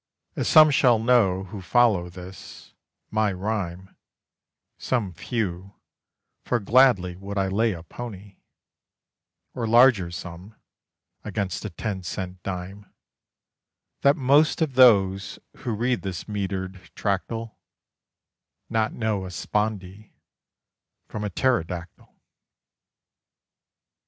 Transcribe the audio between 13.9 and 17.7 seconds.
That most of those who read this metred tract'll